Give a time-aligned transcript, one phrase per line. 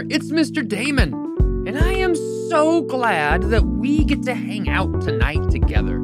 [0.00, 0.16] there.
[0.16, 0.66] It's Mr.
[0.66, 1.14] Damon.
[1.66, 2.14] And I am
[2.48, 5.96] so glad that we get to hang out tonight together.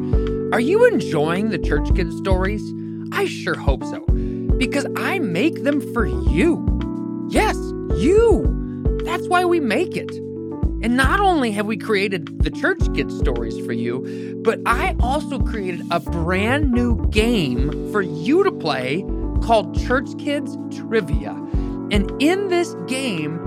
[0.52, 2.62] Are you enjoying the Church Kid stories?
[3.12, 4.00] I sure hope so,
[4.58, 7.26] because I make them for you.
[7.30, 7.56] Yes,
[7.96, 8.44] you.
[9.04, 10.10] That's why we make it.
[10.82, 15.40] And not only have we created the Church Kid stories for you, but I also
[15.40, 19.04] created a brand new game for you to play
[19.42, 21.32] called Church Kids Trivia.
[21.90, 23.40] And in this game,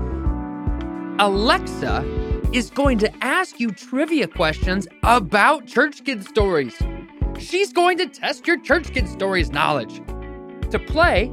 [1.20, 2.02] Alexa
[2.50, 6.74] is going to ask you trivia questions about Church Kid stories.
[7.38, 10.00] She's going to test your Church Kid stories knowledge.
[10.70, 11.30] To play,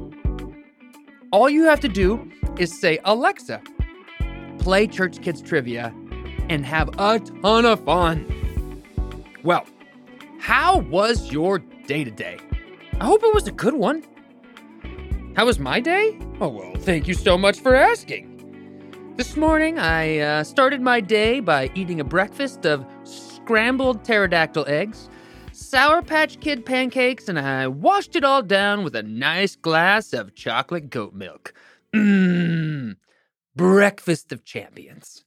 [1.32, 3.62] all you have to do is say, Alexa,
[4.60, 5.94] play Church Kids Trivia
[6.50, 8.84] and have a ton of fun.
[9.46, 9.66] Well,
[10.38, 12.40] how was your day today?
[13.00, 14.04] I hope it was a good one.
[15.38, 16.20] How was my day?
[16.42, 18.37] Oh, well, thank you so much for asking.
[19.18, 25.10] This morning, I uh, started my day by eating a breakfast of scrambled pterodactyl eggs,
[25.54, 30.36] Sour Patch Kid pancakes, and I washed it all down with a nice glass of
[30.36, 31.56] chocolate goat milk.
[31.96, 32.98] Mmm,
[33.56, 35.26] breakfast of champions.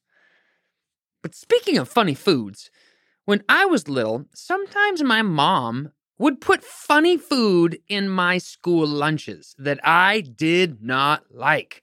[1.21, 2.71] But speaking of funny foods,
[3.25, 9.57] when I was little, sometimes my mom would put funny food in my school lunches
[9.59, 11.83] that I did not like.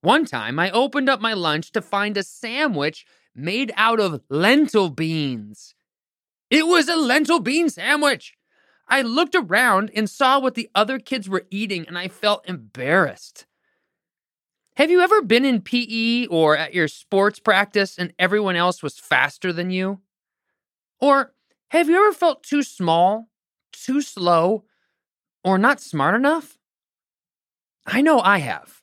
[0.00, 3.04] One time, I opened up my lunch to find a sandwich
[3.34, 5.74] made out of lentil beans.
[6.50, 8.34] It was a lentil bean sandwich.
[8.88, 13.46] I looked around and saw what the other kids were eating, and I felt embarrassed.
[14.76, 18.98] Have you ever been in PE or at your sports practice and everyone else was
[18.98, 20.00] faster than you?
[21.00, 21.34] Or
[21.70, 23.28] have you ever felt too small,
[23.72, 24.64] too slow,
[25.44, 26.58] or not smart enough?
[27.86, 28.77] I know I have.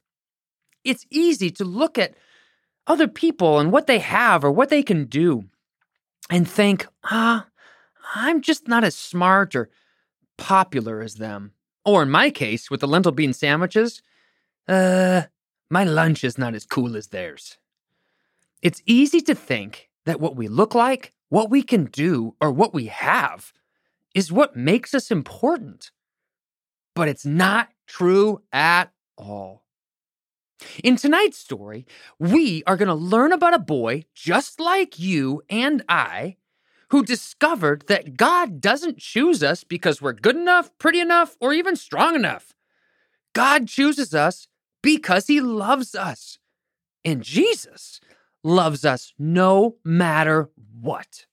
[0.86, 2.14] It's easy to look at
[2.88, 5.46] other people and what they have or what they can do
[6.30, 7.48] and think, ah,
[8.14, 9.70] I'm just not as smart or
[10.38, 11.54] popular as them.
[11.84, 14.02] Or in my case, with the lentil bean sandwiches,
[14.68, 15.24] uh,
[15.70, 17.58] my lunch is not as cool as theirs.
[18.62, 22.74] It's easy to think that what we look like, what we can do, or what
[22.74, 23.52] we have
[24.14, 25.92] is what makes us important.
[26.96, 29.65] But it's not true at all.
[30.84, 31.86] In tonight's story,
[32.20, 36.38] we are going to learn about a boy just like you and I
[36.90, 41.76] who discovered that God doesn't choose us because we're good enough, pretty enough, or even
[41.76, 42.54] strong enough.
[43.34, 44.48] God chooses us
[44.82, 46.40] because he loves us.
[47.04, 48.00] And Jesus
[48.44, 50.50] loves us no matter
[50.80, 51.26] what.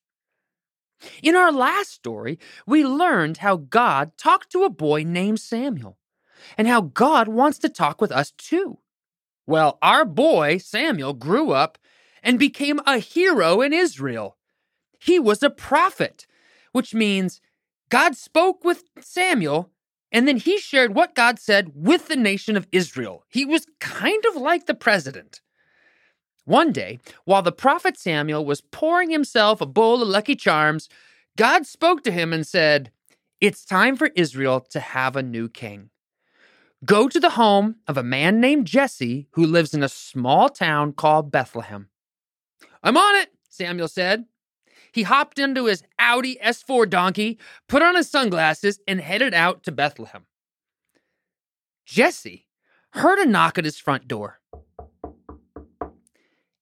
[1.23, 5.99] In our last story, we learned how God talked to a boy named Samuel
[6.57, 8.79] and how God wants to talk with us too.
[9.47, 11.79] Well, our boy, Samuel, grew up
[12.23, 14.37] and became a hero in Israel.
[15.01, 16.27] He was a prophet,
[16.73, 17.41] which means
[17.89, 19.73] God spoke with Samuel
[20.13, 23.25] and then he shared what God said with the nation of Israel.
[23.29, 25.41] He was kind of like the president.
[26.45, 30.89] One day, while the prophet Samuel was pouring himself a bowl of Lucky Charms,
[31.37, 32.93] God spoke to him and said,
[33.41, 35.89] It's time for Israel to have a new king.
[36.85, 40.93] Go to the home of a man named Jesse who lives in a small town
[40.93, 41.89] called Bethlehem.
[42.83, 44.25] I'm on it, Samuel said.
[44.91, 47.39] He hopped into his Audi S4 donkey,
[47.69, 50.27] put on his sunglasses, and headed out to Bethlehem.
[51.87, 52.49] Jesse
[52.91, 54.41] heard a knock at his front door.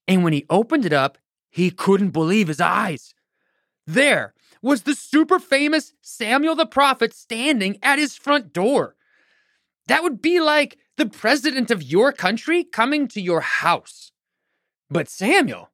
[0.07, 3.15] And when he opened it up, he couldn't believe his eyes.
[3.87, 8.97] There was the super famous Samuel the prophet standing at his front door.
[9.91, 14.13] That would be like the president of your country coming to your house.
[14.89, 15.71] But Samuel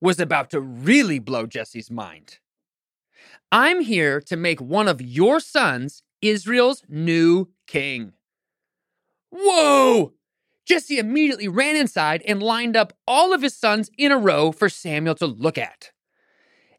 [0.00, 2.40] was about to really blow Jesse's mind.
[3.52, 8.14] I'm here to make one of your sons Israel's new king.
[9.30, 10.14] Whoa!
[10.64, 14.68] Jesse immediately ran inside and lined up all of his sons in a row for
[14.68, 15.92] Samuel to look at.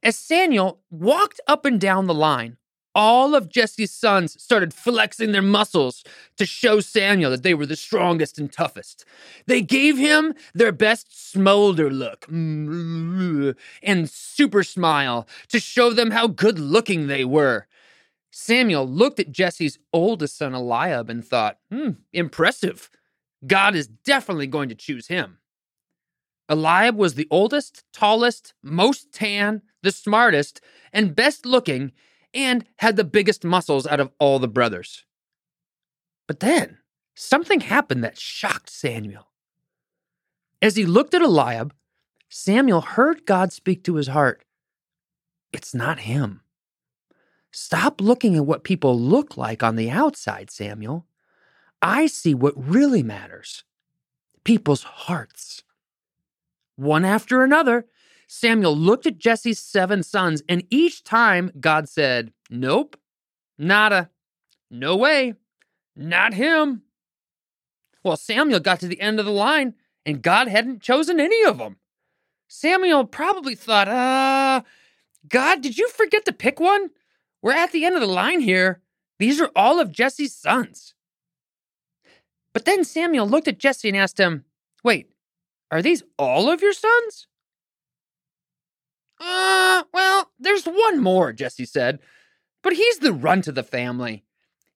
[0.03, 2.56] As Samuel walked up and down the line,
[2.97, 6.03] all of Jesse's sons started flexing their muscles
[6.35, 9.05] to show Samuel that they were the strongest and toughest.
[9.45, 16.57] They gave him their best smolder look and super smile to show them how good
[16.57, 17.67] looking they were.
[18.31, 22.89] Samuel looked at Jesse's oldest son Eliab and thought, hmm, impressive.
[23.45, 25.37] God is definitely going to choose him.
[26.49, 30.61] Eliab was the oldest, tallest, most tan, the smartest,
[30.91, 31.91] and best looking
[32.37, 35.03] and had the biggest muscles out of all the brothers.
[36.27, 36.77] But then
[37.15, 39.31] something happened that shocked Samuel.
[40.61, 41.73] As he looked at Eliab,
[42.29, 44.43] Samuel heard God speak to his heart.
[45.51, 46.41] It's not him.
[47.51, 51.07] Stop looking at what people look like on the outside, Samuel.
[51.81, 53.63] I see what really matters
[54.43, 55.63] people's hearts.
[56.77, 57.87] One after another,
[58.27, 62.97] Samuel looked at Jesse's seven sons, and each time God said, Nope,
[63.57, 64.09] nada,
[64.69, 65.35] no way,
[65.95, 66.83] not him.
[68.03, 69.75] Well, Samuel got to the end of the line,
[70.05, 71.77] and God hadn't chosen any of them.
[72.49, 74.61] Samuel probably thought, uh,
[75.27, 76.91] God, did you forget to pick one?
[77.41, 78.81] We're at the end of the line here.
[79.19, 80.93] These are all of Jesse's sons.
[82.53, 84.45] But then Samuel looked at Jesse and asked him,
[84.83, 85.11] Wait,
[85.71, 87.27] are these all of your sons?
[89.19, 91.99] Uh, well, there's one more, Jesse said,
[92.61, 94.23] but he's the runt of the family.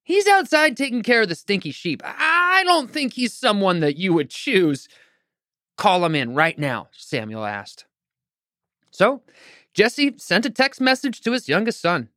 [0.04, 2.02] He's outside taking care of the stinky sheep.
[2.04, 4.88] I don't think he's someone that you would choose.
[5.78, 7.86] Call him in right now, Samuel asked.
[8.90, 9.22] So,
[9.74, 12.10] Jesse sent a text message to his youngest son.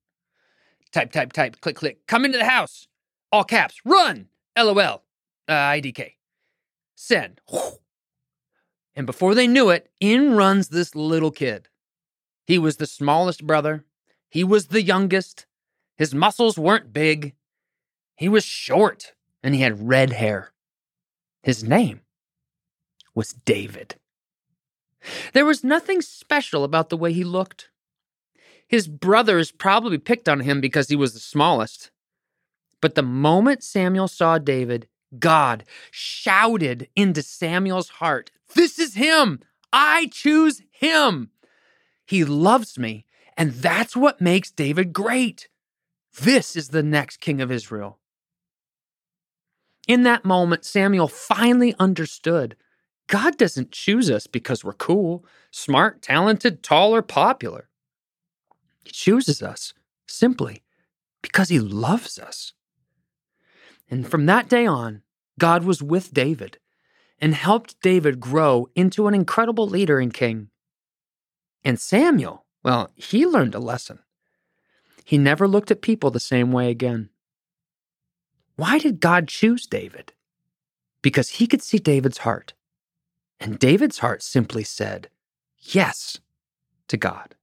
[0.92, 2.06] Type, type, type, click, click.
[2.06, 2.88] Come into the house.
[3.30, 3.80] All caps.
[3.84, 4.28] Run.
[4.56, 5.02] LOL.
[5.48, 6.12] Uh, IDK.
[6.94, 7.40] Send.
[8.96, 11.68] And before they knew it, in runs this little kid.
[12.46, 13.84] He was the smallest brother.
[14.28, 15.46] He was the youngest.
[15.96, 17.34] His muscles weren't big.
[18.16, 20.52] He was short and he had red hair.
[21.42, 22.00] His name
[23.14, 23.96] was David.
[25.32, 27.68] There was nothing special about the way he looked.
[28.66, 31.90] His brothers probably picked on him because he was the smallest.
[32.80, 34.88] But the moment Samuel saw David,
[35.18, 39.40] God shouted into Samuel's heart, This is him!
[39.72, 41.30] I choose him!
[42.06, 43.06] He loves me,
[43.36, 45.48] and that's what makes David great.
[46.20, 47.98] This is the next king of Israel.
[49.86, 52.56] In that moment, Samuel finally understood
[53.06, 57.68] God doesn't choose us because we're cool, smart, talented, tall, or popular.
[58.84, 59.74] He chooses us
[60.06, 60.62] simply
[61.20, 62.54] because he loves us.
[63.90, 65.02] And from that day on,
[65.38, 66.58] God was with David
[67.20, 70.48] and helped David grow into an incredible leader and king.
[71.64, 74.00] And Samuel, well, he learned a lesson.
[75.04, 77.10] He never looked at people the same way again.
[78.56, 80.12] Why did God choose David?
[81.02, 82.54] Because he could see David's heart.
[83.40, 85.08] And David's heart simply said,
[85.58, 86.18] Yes,
[86.88, 87.34] to God.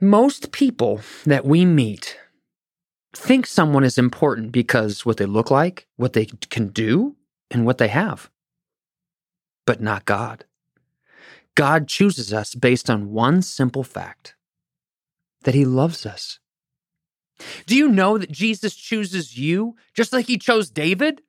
[0.00, 2.18] Most people that we meet
[3.12, 7.16] think someone is important because what they look like, what they can do,
[7.50, 8.30] and what they have.
[9.66, 10.44] But not God.
[11.54, 14.34] God chooses us based on one simple fact
[15.42, 16.40] that He loves us.
[17.66, 21.22] Do you know that Jesus chooses you just like He chose David?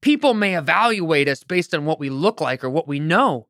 [0.00, 3.48] People may evaluate us based on what we look like or what we know.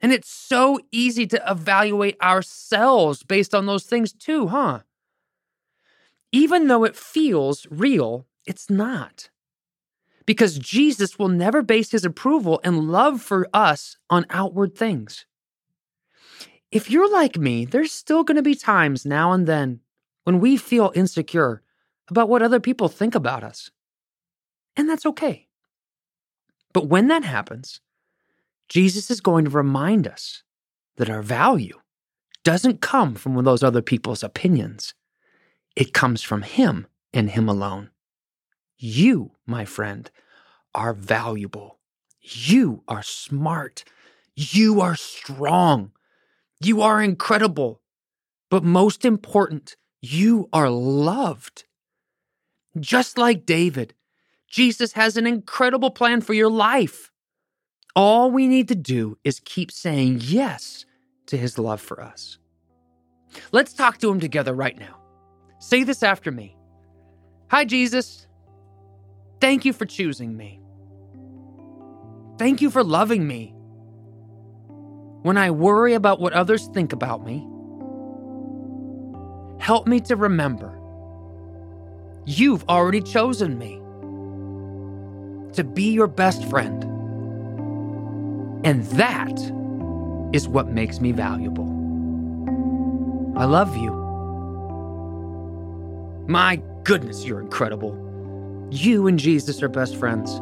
[0.00, 4.80] And it's so easy to evaluate ourselves based on those things too, huh?
[6.32, 9.30] Even though it feels real, it's not.
[10.26, 15.26] Because Jesus will never base his approval and love for us on outward things.
[16.70, 19.80] If you're like me, there's still going to be times now and then
[20.24, 21.62] when we feel insecure
[22.08, 23.70] about what other people think about us.
[24.76, 25.48] And that's okay.
[26.72, 27.80] But when that happens,
[28.68, 30.42] Jesus is going to remind us
[30.96, 31.78] that our value
[32.44, 34.94] doesn't come from those other people's opinions.
[35.76, 37.90] It comes from Him and Him alone.
[38.84, 40.10] You, my friend,
[40.74, 41.78] are valuable.
[42.20, 43.84] You are smart.
[44.34, 45.92] You are strong.
[46.60, 47.80] You are incredible.
[48.50, 51.62] But most important, you are loved.
[52.80, 53.94] Just like David,
[54.48, 57.12] Jesus has an incredible plan for your life.
[57.94, 60.86] All we need to do is keep saying yes
[61.26, 62.38] to his love for us.
[63.52, 64.98] Let's talk to him together right now.
[65.60, 66.56] Say this after me
[67.48, 68.26] Hi, Jesus.
[69.42, 70.60] Thank you for choosing me.
[72.38, 73.52] Thank you for loving me.
[75.22, 77.44] When I worry about what others think about me,
[79.58, 80.78] help me to remember
[82.24, 83.80] you've already chosen me
[85.54, 86.84] to be your best friend.
[88.64, 89.36] And that
[90.32, 91.66] is what makes me valuable.
[93.36, 93.90] I love you.
[96.28, 98.11] My goodness, you're incredible.
[98.72, 100.40] You and Jesus are best friends.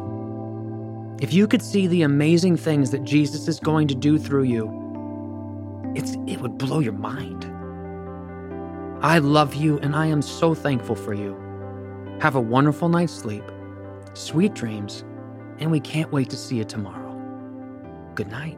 [1.21, 5.91] If you could see the amazing things that Jesus is going to do through you,
[5.97, 7.43] it's, it would blow your mind.
[9.03, 11.35] I love you and I am so thankful for you.
[12.21, 13.43] Have a wonderful night's sleep,
[14.13, 15.03] sweet dreams,
[15.59, 17.11] and we can't wait to see you tomorrow.
[18.15, 18.57] Good night.